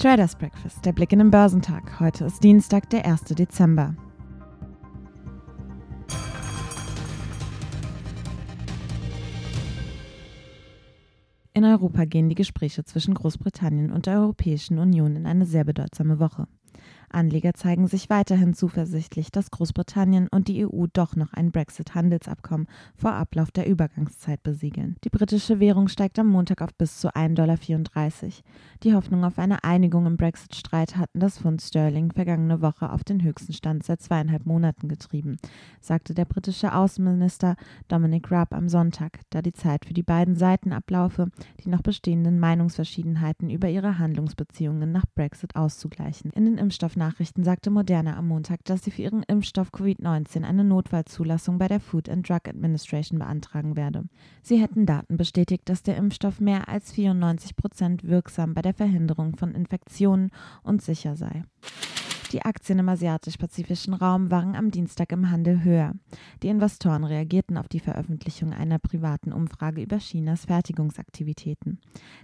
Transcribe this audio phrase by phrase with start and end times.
[0.00, 2.00] Traders Breakfast, der Blick in den Börsentag.
[2.00, 3.24] Heute ist Dienstag, der 1.
[3.24, 3.94] Dezember.
[11.52, 16.18] In Europa gehen die Gespräche zwischen Großbritannien und der Europäischen Union in eine sehr bedeutsame
[16.18, 16.48] Woche.
[17.12, 23.12] Anleger zeigen sich weiterhin zuversichtlich, dass Großbritannien und die EU doch noch ein Brexit-Handelsabkommen vor
[23.12, 24.96] Ablauf der Übergangszeit besiegeln.
[25.04, 27.58] Die britische Währung steigt am Montag auf bis zu 1,34 Dollar.
[28.82, 33.22] Die Hoffnung auf eine Einigung im Brexit-Streit hatten das Pfund Sterling vergangene Woche auf den
[33.22, 35.36] höchsten Stand seit zweieinhalb Monaten getrieben,
[35.80, 37.56] sagte der britische Außenminister
[37.88, 41.30] Dominic Raab am Sonntag, da die Zeit für die beiden Seiten ablaufe,
[41.64, 46.30] die noch bestehenden Meinungsverschiedenheiten über ihre Handlungsbeziehungen nach Brexit auszugleichen.
[46.32, 50.64] In den Impfstoffen Nachrichten sagte Moderna am Montag, dass sie für ihren Impfstoff Covid-19 eine
[50.64, 54.04] Notfallzulassung bei der Food and Drug Administration beantragen werde.
[54.42, 59.34] Sie hätten Daten bestätigt, dass der Impfstoff mehr als 94 Prozent wirksam bei der Verhinderung
[59.36, 60.30] von Infektionen
[60.62, 61.44] und sicher sei.
[62.32, 65.94] Die Aktien im asiatisch-pazifischen Raum waren am Dienstag im Handel höher.
[66.44, 71.80] Die Investoren reagierten auf die Veröffentlichung einer privaten Umfrage über Chinas Fertigungsaktivitäten.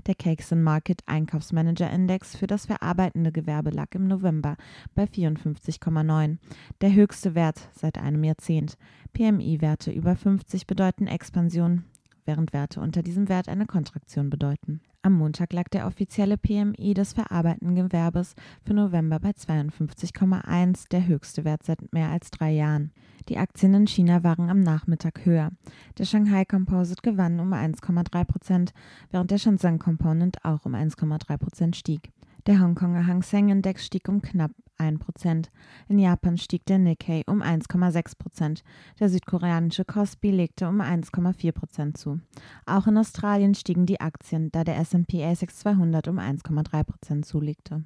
[0.06, 4.56] Der Cakeson Market Einkaufsmanager Index für das verarbeitende Gewerbe lag im November
[4.94, 6.38] bei 54,9,
[6.80, 8.78] der höchste Wert seit einem Jahrzehnt.
[9.12, 11.84] PMI-Werte über 50 bedeuten Expansion,
[12.27, 14.80] während Werte unter diesem Wert eine Kontraktion bedeuten.
[15.02, 21.44] Am Montag lag der offizielle PMI des verarbeitenden Gewerbes für November bei 52,1, der höchste
[21.44, 22.91] Wert seit mehr als drei Jahren.
[23.28, 25.50] Die Aktien in China waren am Nachmittag höher.
[25.98, 28.72] Der Shanghai Composite gewann um 1,3 Prozent,
[29.10, 32.10] während der Shenzhen Component auch um 1,3 Prozent stieg.
[32.47, 35.46] Der Hongkonger Hang Seng Index stieg um knapp 1%.
[35.88, 38.62] In Japan stieg der Nikkei um 1,6%.
[39.00, 42.20] Der südkoreanische Kospi legte um 1,4% zu.
[42.66, 47.84] Auch in Australien stiegen die Aktien, da der S&P ASX 200 um 1,3% zulegte.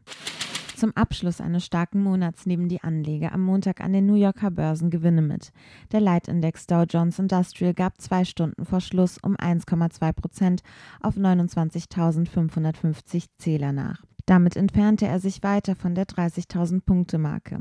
[0.80, 4.88] Zum Abschluss eines starken Monats nehmen die Anleger am Montag an den New Yorker Börsen
[4.88, 5.52] Gewinne mit.
[5.92, 10.62] Der Leitindex Dow Jones Industrial gab zwei Stunden vor Schluss um 1,2 Prozent
[11.02, 14.02] auf 29.550 Zähler nach.
[14.26, 17.60] Damit entfernte er sich weiter von der 30.000 Punkte Marke,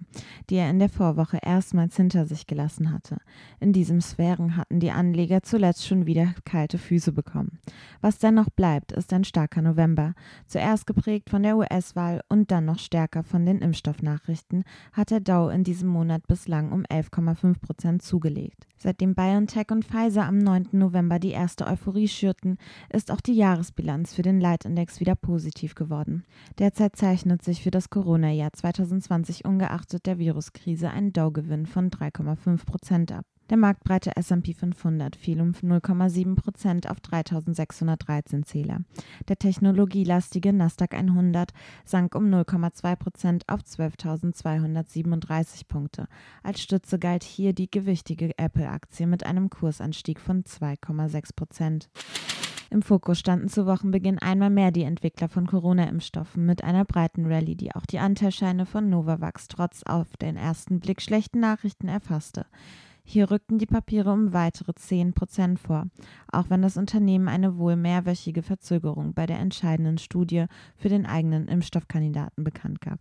[0.49, 3.17] die er in der Vorwoche erstmals hinter sich gelassen hatte.
[3.59, 7.59] In diesem Sphären hatten die Anleger zuletzt schon wieder kalte Füße bekommen.
[8.01, 10.13] Was dennoch bleibt, ist ein starker November.
[10.47, 15.49] Zuerst geprägt von der US-Wahl und dann noch stärker von den Impfstoffnachrichten hat der Dow
[15.49, 18.67] in diesem Monat bislang um 11,5 Prozent zugelegt.
[18.77, 20.69] Seitdem BioNTech und Pfizer am 9.
[20.71, 22.57] November die erste Euphorie schürten,
[22.89, 26.23] ist auch die Jahresbilanz für den Leitindex wieder positiv geworden.
[26.59, 33.13] Derzeit zeichnet sich für das Corona-Jahr 2020 ungeachtet der Viruskrise ein Dow-Gewinn von 3,5 Prozent
[33.13, 33.23] ab.
[33.49, 38.81] Der marktbreite S&P 500 fiel um 0,7 Prozent auf 3.613 Zähler.
[39.29, 41.53] Der technologielastige Nasdaq 100
[41.85, 46.07] sank um 0,2 Prozent auf 12.237 Punkte.
[46.43, 51.89] Als Stütze galt hier die gewichtige Apple-Aktie mit einem Kursanstieg von 2,6 Prozent.
[52.71, 57.55] Im Fokus standen zu Wochenbeginn einmal mehr die Entwickler von Corona-Impfstoffen mit einer breiten Rallye,
[57.55, 62.45] die auch die Anteilscheine von Novavax trotz auf den ersten Blick schlechten Nachrichten erfasste.
[63.03, 65.87] Hier rückten die Papiere um weitere 10 Prozent vor,
[66.31, 71.47] auch wenn das Unternehmen eine wohl mehrwöchige Verzögerung bei der entscheidenden Studie für den eigenen
[71.47, 72.99] Impfstoffkandidaten bekannt gab.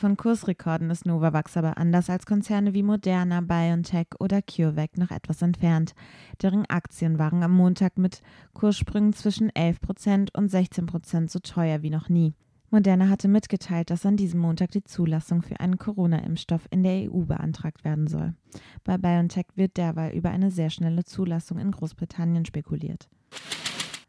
[0.00, 5.42] Von Kursrekorden ist Novavax aber anders als Konzerne wie Moderna, BioNTech oder CureVac noch etwas
[5.42, 5.94] entfernt.
[6.40, 8.22] Deren Aktien waren am Montag mit
[8.54, 12.32] Kurssprüngen zwischen 11 Prozent und 16 Prozent so teuer wie noch nie.
[12.70, 17.24] Moderna hatte mitgeteilt, dass an diesem Montag die Zulassung für einen Corona-Impfstoff in der EU
[17.26, 18.32] beantragt werden soll.
[18.84, 23.10] Bei BioNTech wird derweil über eine sehr schnelle Zulassung in Großbritannien spekuliert.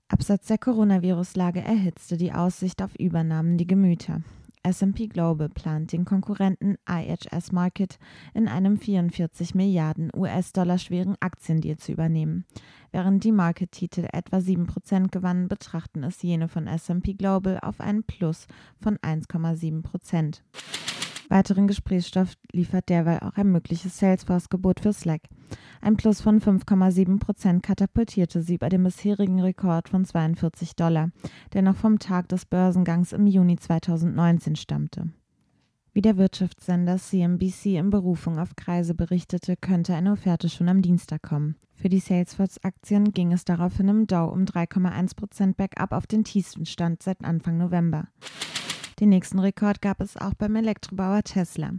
[0.08, 4.22] Absatz der Coronavirus-Lage erhitzte die Aussicht auf Übernahmen die Gemüter.
[4.64, 7.98] S&P Global plant den Konkurrenten IHS Market
[8.34, 12.46] in einem 44 Milliarden US-Dollar schweren Aktiendeal zu übernehmen.
[12.92, 18.48] Während die Market-Titel etwa 7% gewannen, betrachten es jene von S&P Global auf einen Plus
[18.80, 20.42] von 1,7%.
[21.32, 25.22] Weiteren Gesprächsstoff liefert derweil auch ein mögliches Salesforce-Gebot für Slack.
[25.80, 31.10] Ein Plus von 5,7 Prozent katapultierte sie bei dem bisherigen Rekord von 42 Dollar,
[31.54, 35.08] der noch vom Tag des Börsengangs im Juni 2019 stammte.
[35.94, 41.22] Wie der Wirtschaftssender CNBC in Berufung auf Kreise berichtete, könnte eine Offerte schon am Dienstag
[41.22, 41.56] kommen.
[41.76, 46.66] Für die Salesforce-Aktien ging es daraufhin im Dow um 3,1 Prozent bergab auf den tiefsten
[46.66, 48.10] Stand seit Anfang November.
[49.02, 51.72] Den nächsten Rekord gab es auch beim Elektrobauer Tesla.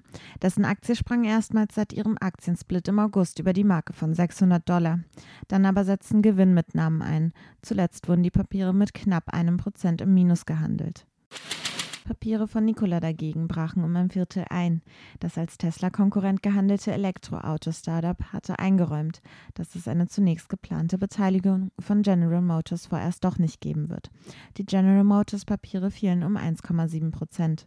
[0.42, 4.98] Dessen Aktie sprang erstmals seit ihrem Aktiensplit im August über die Marke von 600 Dollar.
[5.46, 7.32] Dann aber setzten Gewinnmitnahmen ein.
[7.62, 11.06] Zuletzt wurden die Papiere mit knapp einem Prozent im Minus gehandelt.
[12.04, 14.82] Papiere von Nikola dagegen brachen um ein Viertel ein.
[15.20, 19.22] Das als Tesla-Konkurrent gehandelte Elektroauto-Startup hatte eingeräumt,
[19.54, 24.10] dass es eine zunächst geplante Beteiligung von General Motors vorerst doch nicht geben wird.
[24.56, 27.66] Die General Motors-Papiere fielen um 1,7 Prozent.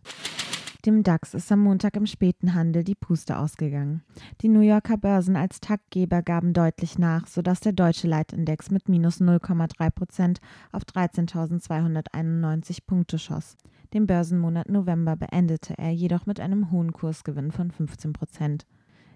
[0.85, 4.03] Dem DAX ist am Montag im späten Handel die Puste ausgegangen.
[4.41, 9.19] Die New Yorker Börsen als Taktgeber gaben deutlich nach, sodass der deutsche Leitindex mit minus
[9.19, 10.41] 0,3 Prozent
[10.71, 13.57] auf 13.291 Punkte schoss.
[13.95, 18.65] Den Börsenmonat November beendete er jedoch mit einem hohen Kursgewinn von 15 Prozent.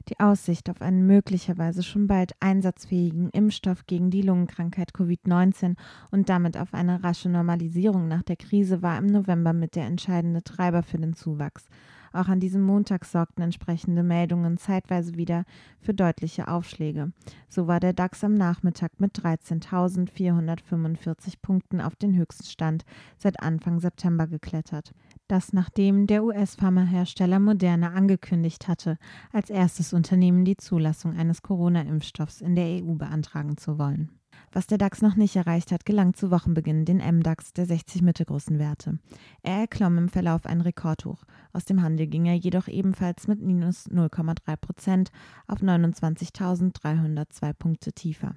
[0.08, 5.76] Die Aussicht auf einen möglicherweise schon bald einsatzfähigen Impfstoff gegen die Lungenkrankheit Covid-19
[6.12, 10.44] und damit auf eine rasche Normalisierung nach der Krise war im November mit der entscheidende
[10.44, 11.68] Treiber für den Zuwachs.
[12.14, 15.46] Auch an diesem Montag sorgten entsprechende Meldungen zeitweise wieder
[15.80, 17.12] für deutliche Aufschläge.
[17.48, 22.86] So war der DAX am Nachmittag mit 13.445 Punkten auf den höchsten Stand
[23.18, 24.94] seit Anfang September geklettert.
[25.28, 28.98] Das nachdem der US-Pharmahersteller Moderna angekündigt hatte,
[29.32, 34.10] als erstes Unternehmen die Zulassung eines Corona-Impfstoffs in der EU beantragen zu wollen.
[34.52, 38.58] Was der DAX noch nicht erreicht hat, gelang zu Wochenbeginn den MDAX der 60 mittelgroßen
[38.58, 38.98] Werte.
[39.44, 41.24] Er erklomm im Verlauf ein Rekordhoch.
[41.52, 45.12] Aus dem Handel ging er jedoch ebenfalls mit minus 0,3 Prozent
[45.48, 48.36] auf 29.302 Punkte tiefer.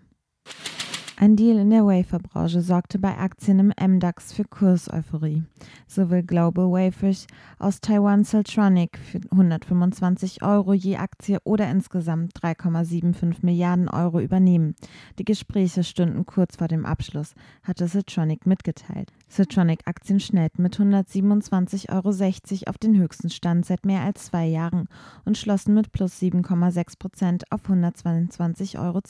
[1.19, 5.45] Ein Deal in der Waferbranche sorgte bei Aktien im MDAX für Kurseuphorie.
[5.87, 7.27] So will Global Wafers
[7.59, 14.75] aus Taiwan Siltronic für 125 Euro je Aktie oder insgesamt 3,75 Milliarden Euro übernehmen.
[15.19, 19.13] Die Gespräche stünden kurz vor dem Abschluss, hatte Siltronic mitgeteilt.
[19.29, 24.89] Siltronic-Aktien schnellten mit 127,60 Euro auf den höchsten Stand seit mehr als zwei Jahren
[25.25, 29.03] und schlossen mit plus 7,6 Prozent auf 122,20 Euro.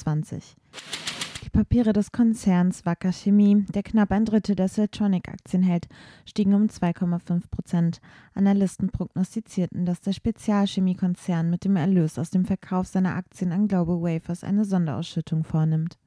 [1.53, 5.87] Papiere des Konzerns Wacker Chemie, der knapp ein Drittel der Siltronic-Aktien hält,
[6.25, 8.01] stiegen um 2,5 Prozent.
[8.35, 14.01] Analysten prognostizierten, dass der Spezialchemiekonzern mit dem Erlös aus dem Verkauf seiner Aktien an Global
[14.01, 15.99] Wafers eine Sonderausschüttung vornimmt.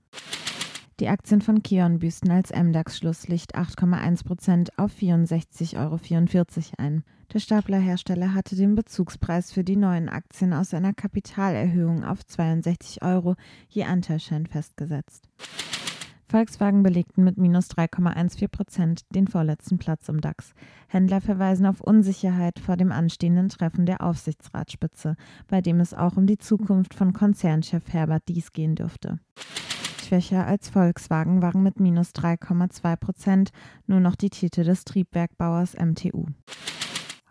[1.00, 6.00] Die Aktien von Kion büßten als MDAX-Schlusslicht 8,1 Prozent auf 64,44 Euro
[6.78, 7.04] ein.
[7.34, 13.36] Der Staplerhersteller hatte den Bezugspreis für die neuen Aktien aus einer Kapitalerhöhung auf 62 Euro
[13.70, 15.28] je Anteilschein festgesetzt.
[16.28, 20.54] Volkswagen belegten mit minus 3,14 Prozent den vorletzten Platz im DAX.
[20.88, 25.16] Händler verweisen auf Unsicherheit vor dem anstehenden Treffen der Aufsichtsratsspitze,
[25.48, 29.20] bei dem es auch um die Zukunft von Konzernchef Herbert Dies gehen dürfte.
[30.04, 33.50] Schwächer als Volkswagen waren mit minus 3,2 Prozent
[33.88, 36.26] nur noch die Titel des Triebwerkbauers MTU.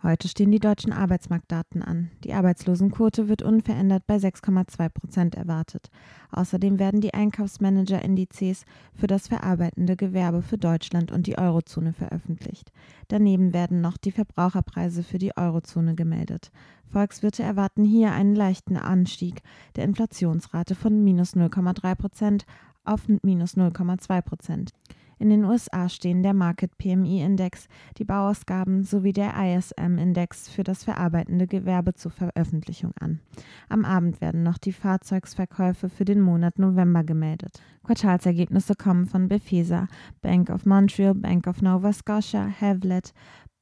[0.04, 2.10] Heute stehen die deutschen Arbeitsmarktdaten an.
[2.24, 5.88] Die Arbeitslosenquote wird unverändert bei 6,2 Prozent erwartet.
[6.30, 12.70] Außerdem werden die Einkaufsmanager-Indizes für das verarbeitende Gewerbe für Deutschland und die Eurozone veröffentlicht.
[13.08, 16.50] Daneben werden noch die Verbraucherpreise für die Eurozone gemeldet.
[16.90, 19.40] Volkswirte erwarten hier einen leichten Anstieg
[19.76, 22.44] der Inflationsrate von minus 0,3 Prozent
[22.84, 24.72] auf minus 0,2 Prozent.
[25.18, 27.68] In den USA stehen der Market PMI-Index,
[27.98, 33.20] die Bauausgaben sowie der ISM-Index für das verarbeitende Gewerbe zur Veröffentlichung an.
[33.68, 37.62] Am Abend werden noch die Fahrzeugsverkäufe für den Monat November gemeldet.
[37.84, 39.88] Quartalsergebnisse kommen von Befesa,
[40.22, 43.12] Bank of Montreal, Bank of Nova Scotia, Havlet,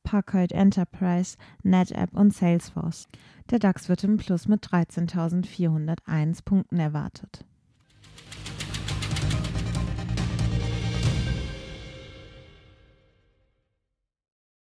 [0.04, 3.08] Packard Enterprise, NetApp und Salesforce.
[3.50, 7.44] Der DAX wird im Plus mit 13.401 Punkten erwartet.